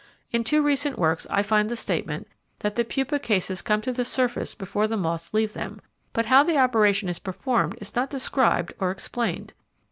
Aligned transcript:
In 0.31 0.43
two 0.43 0.63
recent 0.63 0.97
works 0.97 1.27
I 1.29 1.43
find 1.43 1.69
the 1.69 1.75
statement 1.75 2.27
that 2.61 2.73
the 2.75 2.83
pupa 2.83 3.19
cases 3.19 3.61
come 3.61 3.81
to 3.81 3.93
the 3.93 4.03
surface 4.03 4.55
before 4.55 4.87
the 4.87 4.97
moths 4.97 5.31
leave 5.31 5.53
them, 5.53 5.79
but 6.11 6.25
how 6.25 6.41
the 6.41 6.57
operation 6.57 7.07
is 7.07 7.19
performed 7.19 7.77
is 7.79 7.95
not 7.95 8.09
described 8.09 8.73
or 8.79 8.89
explained. 8.89 9.53